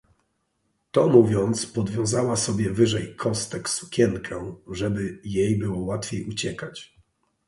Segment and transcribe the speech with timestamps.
[0.91, 6.93] "To mówiąc, podwiązała sobie wyżej kostek sukienkę, żeby jej było łatwiej uciekać."